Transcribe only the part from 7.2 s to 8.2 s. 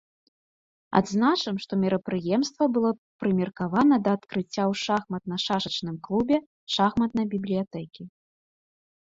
бібліятэкі.